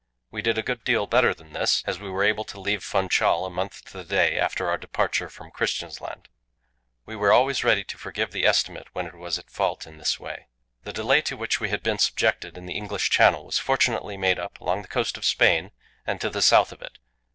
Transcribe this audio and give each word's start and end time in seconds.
We 0.31 0.41
did 0.41 0.57
a 0.57 0.63
good 0.63 0.83
deal 0.83 1.05
better 1.05 1.31
than 1.31 1.53
this, 1.53 1.83
as 1.85 1.99
we 1.99 2.09
were 2.09 2.23
able 2.23 2.43
to 2.45 2.59
leave 2.59 2.83
Funchal 2.83 3.45
a 3.45 3.51
month 3.51 3.85
to 3.85 3.93
the 3.97 4.03
day 4.03 4.35
after 4.35 4.67
our 4.67 4.77
departure 4.79 5.29
from 5.29 5.51
Christiansand. 5.51 6.27
We 7.05 7.15
were 7.15 7.31
always 7.31 7.63
ready 7.63 7.83
to 7.83 7.99
forgive 7.99 8.31
the 8.31 8.43
estimate 8.47 8.87
when 8.93 9.05
it 9.05 9.13
was 9.13 9.37
at 9.37 9.51
fault 9.51 9.85
in 9.85 9.99
this 9.99 10.19
way. 10.19 10.47
The 10.85 10.91
delay 10.93 11.21
to 11.21 11.37
which 11.37 11.59
we 11.59 11.69
had 11.69 11.83
been 11.83 11.99
subjected 11.99 12.57
in 12.57 12.65
the 12.65 12.73
English 12.73 13.11
Channel 13.11 13.45
was 13.45 13.59
fortunately 13.59 14.17
made 14.17 14.39
up 14.39 14.59
along 14.59 14.81
the 14.81 14.87
coast 14.87 15.17
of 15.19 15.23
Spain 15.23 15.69
and 16.07 16.19
to 16.19 16.31
the 16.31 16.41
south 16.41 16.71
of 16.71 16.81
it. 16.81 16.97